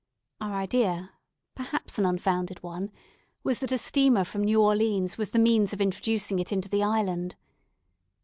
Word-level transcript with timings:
Our 0.39 0.53
idea 0.53 1.11
perhaps 1.53 1.99
an 1.99 2.07
unfounded 2.07 2.63
one 2.63 2.91
was, 3.43 3.59
that 3.59 3.71
a 3.71 3.77
steamer 3.77 4.23
from 4.23 4.43
New 4.43 4.59
Orleans 4.59 5.15
was 5.19 5.29
the 5.29 5.37
means 5.37 5.73
of 5.73 5.79
introducing 5.79 6.39
it 6.39 6.51
into 6.51 6.67
the 6.69 6.81
island. 6.81 7.35